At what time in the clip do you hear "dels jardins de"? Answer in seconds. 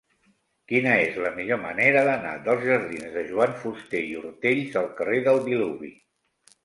2.47-3.25